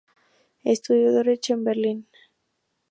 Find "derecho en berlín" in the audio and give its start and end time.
1.13-2.07